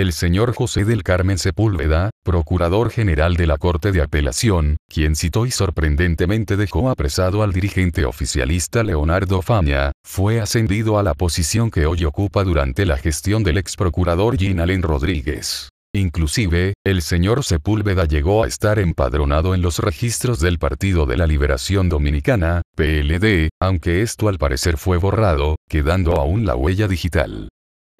el 0.00 0.12
señor 0.12 0.54
José 0.54 0.84
del 0.84 1.02
Carmen 1.02 1.38
Sepúlveda, 1.38 2.10
procurador 2.22 2.90
general 2.90 3.34
de 3.34 3.48
la 3.48 3.58
Corte 3.58 3.90
de 3.90 4.00
Apelación, 4.00 4.76
quien 4.88 5.16
citó 5.16 5.44
y 5.44 5.50
sorprendentemente 5.50 6.56
dejó 6.56 6.88
apresado 6.88 7.42
al 7.42 7.52
dirigente 7.52 8.04
oficialista 8.04 8.84
Leonardo 8.84 9.42
Faña, 9.42 9.90
fue 10.06 10.40
ascendido 10.40 11.00
a 11.00 11.02
la 11.02 11.14
posición 11.14 11.72
que 11.72 11.86
hoy 11.86 12.04
ocupa 12.04 12.44
durante 12.44 12.86
la 12.86 12.96
gestión 12.96 13.42
del 13.42 13.58
ex 13.58 13.74
procurador 13.74 14.36
Ginalen 14.36 14.82
Rodríguez. 14.82 15.68
Inclusive, 15.92 16.74
el 16.86 17.02
señor 17.02 17.42
Sepúlveda 17.42 18.04
llegó 18.04 18.44
a 18.44 18.46
estar 18.46 18.78
empadronado 18.78 19.52
en 19.52 19.62
los 19.62 19.80
registros 19.80 20.38
del 20.38 20.60
Partido 20.60 21.06
de 21.06 21.16
la 21.16 21.26
Liberación 21.26 21.88
Dominicana, 21.88 22.62
PLD, 22.76 23.48
aunque 23.60 24.02
esto 24.02 24.28
al 24.28 24.38
parecer 24.38 24.76
fue 24.76 24.96
borrado, 24.96 25.56
quedando 25.68 26.12
aún 26.12 26.46
la 26.46 26.54
huella 26.54 26.86
digital. 26.86 27.48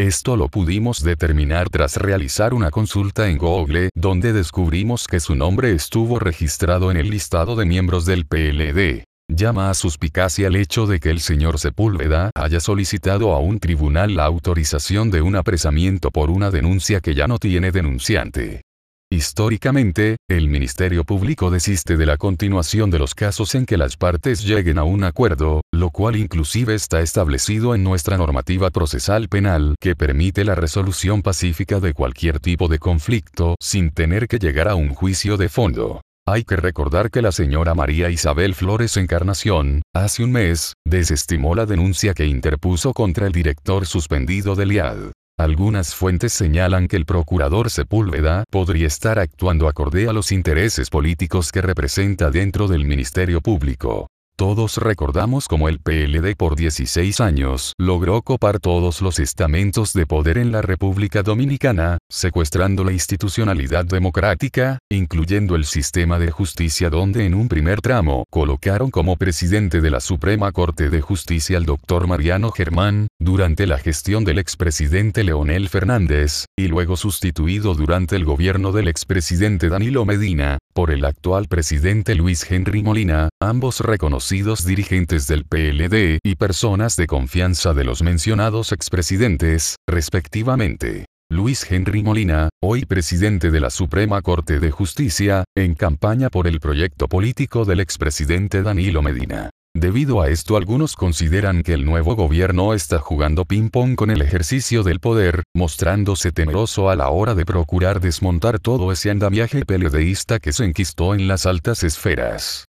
Esto 0.01 0.37
lo 0.37 0.47
pudimos 0.47 1.03
determinar 1.03 1.71
tras 1.71 1.97
realizar 1.97 2.55
una 2.55 2.71
consulta 2.71 3.29
en 3.29 3.37
Google, 3.37 3.91
donde 3.97 4.33
descubrimos 4.33 5.09
que 5.09 5.19
su 5.19 5.35
nombre 5.35 5.73
estuvo 5.73 6.21
registrado 6.21 6.93
en 6.93 6.97
el 6.97 7.11
listado 7.11 7.57
de 7.57 7.67
miembros 7.67 8.07
del 8.07 8.25
PLD. 8.25 9.03
Llama 9.29 9.71
a 9.71 9.75
suspicacia 9.75 10.47
el 10.47 10.55
hecho 10.55 10.87
de 10.87 11.01
que 11.01 11.11
el 11.11 11.19
señor 11.19 11.59
Sepúlveda 11.59 12.31
haya 12.37 12.61
solicitado 12.61 13.35
a 13.35 13.41
un 13.41 13.59
tribunal 13.59 14.15
la 14.15 14.25
autorización 14.25 15.11
de 15.11 15.21
un 15.21 15.35
apresamiento 15.35 16.13
por 16.13 16.31
una 16.31 16.53
denuncia 16.53 17.01
que 17.01 17.17
ya 17.17 17.27
no 17.27 17.39
tiene 17.39 17.73
denunciante. 17.73 18.63
Históricamente, 19.11 20.19
el 20.29 20.51
Ministerio 20.51 21.03
Público 21.03 21.51
desiste 21.51 21.97
de 21.97 22.05
la 22.05 22.19
continuación 22.19 22.91
de 22.91 22.99
los 22.99 23.15
casos 23.15 23.55
en 23.55 23.65
que 23.65 23.79
las 23.79 23.97
partes 23.97 24.45
lleguen 24.45 24.77
a 24.77 24.85
un 24.85 25.03
acuerdo, 25.03 25.63
lo 25.73 25.89
cual 25.89 26.17
inclusive 26.17 26.75
está 26.75 27.01
establecido 27.01 27.75
en 27.75 27.83
nuestra 27.83 28.19
normativa 28.19 28.69
procesal 28.69 29.31
penal 29.31 29.77
que 29.81 29.97
permite 29.97 30.45
la 30.45 30.55
resolución 30.55 31.23
pacífica 31.23 31.81
de 31.81 31.95
cualquier 31.95 32.39
tipo 32.39 32.69
de 32.69 32.79
conflicto 32.79 33.55
sin 33.59 33.93
tener 33.93 34.29
que 34.29 34.39
llegar 34.39 34.69
a 34.69 34.75
un 34.75 34.91
juicio 34.91 35.39
de 35.39 35.49
fondo. 35.49 36.03
Hay 36.27 36.45
que 36.45 36.57
recordar 36.57 37.11
que 37.11 37.23
la 37.23 37.33
señora 37.33 37.75
María 37.75 38.11
Isabel 38.11 38.55
Flores 38.55 38.99
Encarnación, 38.99 39.81
hace 39.95 40.23
un 40.23 40.33
mes, 40.33 40.75
desestimó 40.87 41.55
la 41.55 41.65
denuncia 41.65 42.13
que 42.13 42.27
interpuso 42.27 42.93
contra 42.93 43.27
el 43.27 43.33
director 43.33 43.87
suspendido 43.87 44.55
del 44.55 44.73
IAD. 44.73 45.13
Algunas 45.39 45.95
fuentes 45.95 46.33
señalan 46.33 46.89
que 46.89 46.97
el 46.97 47.05
procurador 47.05 47.71
Sepúlveda 47.71 48.43
podría 48.51 48.89
estar 48.89 49.21
actuando 49.21 49.69
acorde 49.69 50.09
a 50.09 50.13
los 50.13 50.33
intereses 50.33 50.91
políticos 50.91 51.53
que 51.53 51.63
representa 51.63 52.33
dentro 52.33 52.67
del 52.67 52.85
Ministerio 52.85 53.41
Público. 53.41 54.09
Todos 54.39 54.77
recordamos 54.77 55.49
cómo 55.49 55.69
el 55.69 55.81
PLD 55.81 56.37
por 56.37 56.55
16 56.55 57.21
años 57.21 57.73
logró 57.77 58.23
copar 58.23 58.61
todos 58.61 59.03
los 59.03 59.19
estamentos 59.19 59.93
de 59.95 60.07
poder 60.07 60.39
en 60.39 60.53
la 60.53 60.63
República 60.63 61.25
Dominicana, 61.25 61.99
secuestrando 62.09 62.85
la 62.85 62.93
institucionalidad 62.93 63.85
democrática, 63.85 64.79
incluyendo 64.93 65.57
el 65.57 65.65
sistema 65.65 66.21
de 66.21 66.31
justicia 66.31 66.89
donde 66.89 67.27
en 67.27 67.35
un 67.35 67.49
primer 67.49 67.81
tramo 67.81 68.27
colocaron 68.31 68.93
como 68.93 69.17
presidente 69.17 69.81
de 69.81 69.91
la 69.91 69.99
Suprema 69.99 70.53
Corte 70.53 70.89
de 70.89 71.01
Justicia 71.01 71.57
al 71.57 71.67
doctor 71.67 72.07
Mariano 72.07 72.53
Germán, 72.53 73.09
durante 73.19 73.67
la 73.67 73.79
gestión 73.79 74.23
del 74.23 74.39
expresidente 74.39 75.25
Leonel 75.25 75.69
Fernández, 75.69 76.45
y 76.57 76.69
luego 76.69 76.97
sustituido 76.97 77.75
durante 77.75 78.15
el 78.15 78.25
gobierno 78.25 78.71
del 78.71 78.87
expresidente 78.87 79.69
Danilo 79.69 80.05
Medina, 80.05 80.59
por 80.75 80.93
el 80.93 81.05
actual 81.05 81.49
presidente 81.49 82.15
Luis 82.15 82.49
Henry 82.49 82.85
Molina, 82.85 83.31
ambos 83.41 83.81
reconocidos 83.81 84.28
dirigentes 84.31 85.27
del 85.27 85.45
PLD 85.45 86.19
y 86.23 86.35
personas 86.35 86.97
de 86.97 87.07
confianza 87.07 87.73
de 87.73 87.85
los 87.85 88.03
mencionados 88.03 88.73
expresidentes, 88.73 89.77
respectivamente. 89.89 91.07
Luis 91.31 91.71
Henry 91.71 92.03
Molina, 92.03 92.49
hoy 92.63 92.85
presidente 92.85 93.51
de 93.51 93.61
la 93.61 93.71
Suprema 93.71 94.21
Corte 94.23 94.61
de 94.61 94.71
Justicia, 94.71 95.45
en 95.57 95.75
campaña 95.75 96.29
por 96.29 96.47
el 96.47 96.61
proyecto 96.61 97.09
político 97.09 97.65
del 97.65 97.81
expresidente 97.81 98.63
Danilo 98.63 99.03
Medina. 99.03 99.51
Debido 99.75 100.21
a 100.21 100.29
esto 100.29 100.57
algunos 100.57 100.95
consideran 100.97 101.63
que 101.63 101.73
el 101.73 101.85
nuevo 101.85 102.17
gobierno 102.17 102.75
está 102.75 102.99
jugando 102.99 103.45
ping-pong 103.45 103.95
con 103.95 104.11
el 104.11 104.23
ejercicio 104.23 104.83
del 104.83 105.01
poder, 105.01 105.43
mostrándose 105.55 106.33
temeroso 106.33 106.91
a 106.91 106.97
la 106.97 107.11
hora 107.11 107.35
de 107.35 107.47
procurar 107.47 108.01
desmontar 108.01 108.59
todo 108.59 108.93
ese 108.93 109.11
andamiaje 109.11 109.65
peledeísta 109.65 110.39
que 110.39 110.53
se 110.53 110.65
enquistó 110.65 111.15
en 111.15 111.29
las 111.29 111.47
altas 111.47 111.83
esferas. 111.85 112.69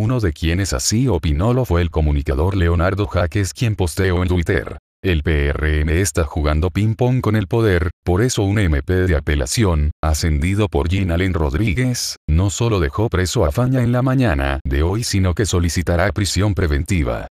Uno 0.00 0.20
de 0.20 0.32
quienes 0.32 0.74
así 0.74 1.08
opinó 1.08 1.52
lo 1.52 1.64
fue 1.64 1.82
el 1.82 1.90
comunicador 1.90 2.56
Leonardo 2.56 3.08
Jaques 3.08 3.52
quien 3.52 3.74
posteó 3.74 4.22
en 4.22 4.28
Twitter. 4.28 4.78
El 5.02 5.24
PRM 5.24 5.88
está 5.88 6.22
jugando 6.22 6.70
ping-pong 6.70 7.20
con 7.20 7.34
el 7.34 7.48
poder, 7.48 7.90
por 8.04 8.22
eso 8.22 8.44
un 8.44 8.60
MP 8.60 8.92
de 9.08 9.16
apelación, 9.16 9.90
ascendido 10.00 10.68
por 10.68 10.88
Jean 10.88 11.10
Allen 11.10 11.34
Rodríguez, 11.34 12.14
no 12.28 12.48
solo 12.50 12.78
dejó 12.78 13.08
preso 13.08 13.44
a 13.44 13.50
Faña 13.50 13.82
en 13.82 13.90
la 13.90 14.02
mañana 14.02 14.60
de 14.62 14.84
hoy 14.84 15.02
sino 15.02 15.34
que 15.34 15.46
solicitará 15.46 16.12
prisión 16.12 16.54
preventiva. 16.54 17.26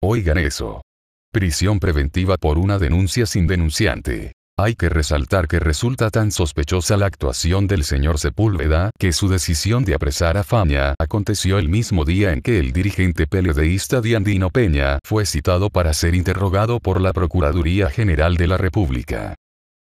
Oigan 0.00 0.38
eso. 0.38 0.82
Prisión 1.32 1.80
preventiva 1.80 2.36
por 2.36 2.56
una 2.56 2.78
denuncia 2.78 3.26
sin 3.26 3.48
denunciante. 3.48 4.30
Hay 4.58 4.74
que 4.74 4.90
resaltar 4.90 5.48
que 5.48 5.58
resulta 5.58 6.10
tan 6.10 6.30
sospechosa 6.30 6.98
la 6.98 7.06
actuación 7.06 7.66
del 7.66 7.84
señor 7.84 8.18
Sepúlveda 8.18 8.90
que 8.98 9.14
su 9.14 9.28
decisión 9.28 9.84
de 9.84 9.94
apresar 9.94 10.36
a 10.36 10.44
Faña 10.44 10.94
aconteció 10.98 11.58
el 11.58 11.70
mismo 11.70 12.04
día 12.04 12.32
en 12.32 12.42
que 12.42 12.58
el 12.58 12.72
dirigente 12.72 13.26
periodista 13.26 14.02
Diandino 14.02 14.50
Peña 14.50 14.98
fue 15.04 15.24
citado 15.24 15.70
para 15.70 15.94
ser 15.94 16.14
interrogado 16.14 16.80
por 16.80 17.00
la 17.00 17.14
Procuraduría 17.14 17.88
General 17.88 18.36
de 18.36 18.46
la 18.46 18.58
República. 18.58 19.34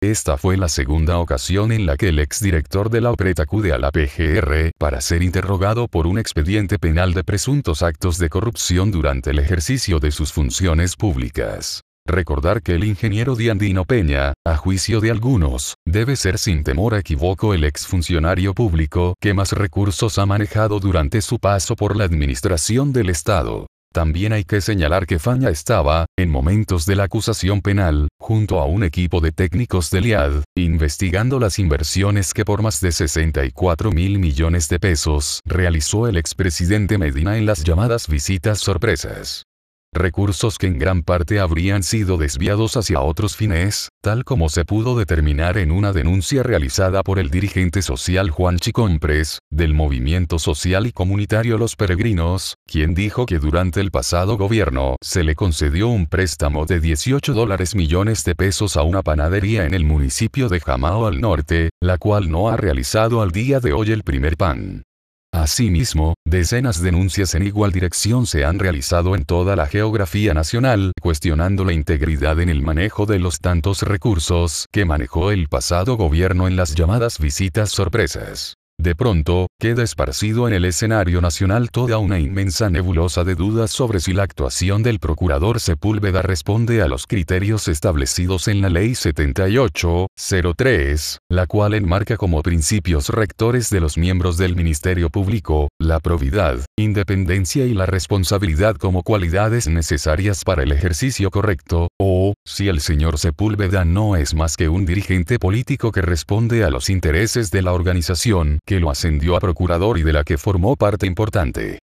Esta 0.02 0.38
fue 0.38 0.56
la 0.56 0.70
segunda 0.70 1.18
ocasión 1.18 1.72
en 1.72 1.88
la 1.88 1.98
que 1.98 2.10
el 2.10 2.20
exdirector 2.20 2.92
de 2.92 3.02
la 3.02 3.12
OPRET 3.12 3.40
acude 3.40 3.74
a 3.74 3.80
la 3.80 3.92
PGR 3.92 4.72
para 4.78 5.02
ser 5.02 5.24
interrogado 5.24 5.88
por 5.88 6.06
un 6.06 6.20
expediente 6.20 6.78
penal 6.78 7.16
de 7.16 7.24
presuntos 7.24 7.82
actos 7.82 8.20
de 8.20 8.30
corrupción 8.30 8.92
durante 8.92 9.32
el 9.32 9.40
ejercicio 9.40 10.00
de 10.00 10.12
sus 10.12 10.32
funciones 10.32 10.96
públicas. 10.96 11.82
Recordar 12.10 12.64
que 12.64 12.74
el 12.74 12.86
ingeniero 12.86 13.36
Diandino 13.36 13.86
Peña, 13.86 14.34
a 14.44 14.58
juicio 14.58 15.00
de 15.00 15.12
algunos, 15.12 15.76
debe 15.86 16.16
ser 16.16 16.40
sin 16.40 16.64
temor 16.64 16.96
a 16.96 17.00
equivoco 17.00 17.54
el 17.54 17.64
exfuncionario 17.64 18.56
público 18.56 19.14
que 19.22 19.36
más 19.36 19.52
recursos 19.52 20.18
ha 20.18 20.26
manejado 20.26 20.80
durante 20.80 21.22
su 21.22 21.38
paso 21.38 21.76
por 21.76 21.96
la 21.96 22.06
administración 22.06 22.94
del 22.94 23.12
Estado. 23.12 23.68
También 23.94 24.34
hay 24.34 24.44
que 24.44 24.60
señalar 24.60 25.06
que 25.06 25.20
Faña 25.20 25.52
estaba, 25.52 26.08
en 26.18 26.32
momentos 26.32 26.88
de 26.88 26.96
la 26.96 27.04
acusación 27.04 27.62
penal, 27.62 28.08
junto 28.20 28.60
a 28.60 28.66
un 28.66 28.84
equipo 28.84 29.22
de 29.22 29.32
técnicos 29.32 29.92
del 29.92 30.08
IAD, 30.08 30.44
investigando 30.56 31.40
las 31.40 31.60
inversiones 31.60 32.34
que 32.34 32.44
por 32.44 32.64
más 32.64 32.82
de 32.82 32.92
64 32.92 33.92
mil 33.92 34.18
millones 34.18 34.68
de 34.68 34.80
pesos 34.80 35.42
realizó 35.46 36.08
el 36.08 36.18
expresidente 36.18 36.98
Medina 36.98 37.38
en 37.38 37.46
las 37.46 37.64
llamadas 37.64 38.08
visitas 38.08 38.60
sorpresas 38.60 39.46
recursos 39.94 40.58
que 40.58 40.68
en 40.68 40.80
gran 40.80 41.04
parte 41.04 41.40
habrían 41.40 41.84
sido 41.84 42.18
desviados 42.18 42.78
hacia 42.78 43.02
otros 43.02 43.36
fines, 43.36 43.90
tal 44.02 44.24
como 44.24 44.50
se 44.50 44.66
pudo 44.66 44.98
determinar 44.98 45.58
en 45.58 45.72
una 45.72 45.94
denuncia 45.94 46.44
realizada 46.44 47.04
por 47.04 47.20
el 47.20 47.30
dirigente 47.30 47.82
social 47.82 48.30
Juan 48.30 48.58
Chicompres, 48.58 49.40
del 49.52 49.74
movimiento 49.74 50.40
social 50.40 50.88
y 50.88 50.92
comunitario 50.92 51.58
Los 51.58 51.76
Peregrinos, 51.76 52.56
quien 52.66 52.94
dijo 52.94 53.26
que 53.26 53.40
durante 53.40 53.82
el 53.82 53.92
pasado 53.92 54.38
gobierno 54.38 54.96
se 55.02 55.24
le 55.24 55.36
concedió 55.36 55.88
un 55.88 56.08
préstamo 56.08 56.66
de 56.66 56.80
18 56.80 57.34
dólares 57.34 57.76
millones 57.76 58.24
de 58.24 58.36
pesos 58.36 58.78
a 58.78 58.84
una 58.84 59.02
panadería 59.02 59.66
en 59.66 59.74
el 59.74 59.86
municipio 59.86 60.50
de 60.50 60.60
Jamao 60.60 61.08
al 61.08 61.22
norte, 61.22 61.70
la 61.82 61.98
cual 61.98 62.30
no 62.30 62.50
ha 62.50 62.58
realizado 62.58 63.22
al 63.22 63.32
día 63.32 63.60
de 63.60 63.74
hoy 63.74 63.92
el 63.92 64.04
primer 64.04 64.38
pan. 64.38 64.84
Asimismo, 65.32 66.16
decenas 66.26 66.82
de 66.82 66.90
denuncias 66.90 67.36
en 67.36 67.44
igual 67.44 67.72
dirección 67.72 68.26
se 68.26 68.46
han 68.46 68.58
realizado 68.58 69.16
en 69.16 69.26
toda 69.26 69.56
la 69.56 69.68
geografía 69.68 70.34
nacional, 70.34 70.92
cuestionando 71.02 71.64
la 71.66 71.74
integridad 71.74 72.40
en 72.40 72.50
el 72.50 72.64
manejo 72.64 73.06
de 73.06 73.20
los 73.20 73.40
tantos 73.40 73.84
recursos 73.84 74.66
que 74.72 74.86
manejó 74.86 75.32
el 75.32 75.48
pasado 75.48 75.98
gobierno 75.98 76.48
en 76.48 76.56
las 76.56 76.74
llamadas 76.74 77.20
visitas 77.20 77.70
sorpresas. 77.70 78.59
De 78.82 78.96
pronto, 78.96 79.48
queda 79.60 79.84
esparcido 79.84 80.48
en 80.48 80.54
el 80.54 80.64
escenario 80.64 81.20
nacional 81.20 81.70
toda 81.70 81.98
una 81.98 82.18
inmensa 82.18 82.70
nebulosa 82.70 83.26
de 83.26 83.36
dudas 83.36 83.72
sobre 83.72 84.00
si 84.00 84.14
la 84.14 84.24
actuación 84.24 84.84
del 84.84 85.00
procurador 85.00 85.60
Sepúlveda 85.60 86.22
responde 86.22 86.82
a 86.82 86.88
los 86.88 87.06
criterios 87.06 87.68
establecidos 87.68 88.48
en 88.48 88.62
la 88.62 88.70
Ley 88.70 88.96
7803, 88.96 91.20
la 91.30 91.46
cual 91.46 91.74
enmarca 91.74 92.16
como 92.16 92.42
principios 92.42 93.10
rectores 93.10 93.70
de 93.70 93.82
los 93.82 93.98
miembros 93.98 94.38
del 94.38 94.56
Ministerio 94.56 95.10
Público, 95.10 95.68
la 95.78 96.00
probidad, 96.00 96.60
independencia 96.78 97.66
y 97.66 97.74
la 97.74 97.86
responsabilidad 97.86 98.78
como 98.78 99.04
cualidades 99.04 99.68
necesarias 99.68 100.46
para 100.46 100.64
el 100.64 100.72
ejercicio 100.72 101.32
correcto, 101.32 101.90
o, 102.00 102.34
si 102.46 102.70
el 102.70 102.80
señor 102.80 103.18
Sepúlveda 103.18 103.84
no 103.84 104.16
es 104.16 104.34
más 104.34 104.56
que 104.56 104.70
un 104.70 104.86
dirigente 104.86 105.38
político 105.38 105.92
que 105.92 106.02
responde 106.02 106.64
a 106.64 106.70
los 106.70 106.90
intereses 106.90 107.52
de 107.52 107.62
la 107.62 107.74
organización, 107.74 108.60
que 108.70 108.80
lo 108.80 108.92
ascendió 108.92 109.36
a 109.36 109.40
procurador 109.40 109.98
y 109.98 110.04
de 110.04 110.14
la 110.14 110.24
que 110.24 110.38
formó 110.38 110.76
parte 110.76 111.08
importante. 111.08 111.80